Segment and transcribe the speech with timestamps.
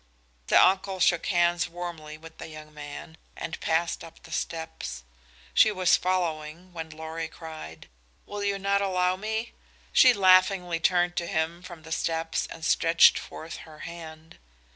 [0.47, 5.03] The uncle shook hands warmly with the young man and passed up the steps.
[5.53, 7.87] She was following when Lorry cried,
[8.25, 9.51] "Will you not allow me?"
[9.93, 14.39] She laughingly turned to him from the steps and stretched forth her hand.